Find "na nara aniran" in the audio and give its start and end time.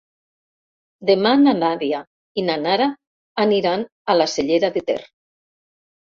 2.47-3.83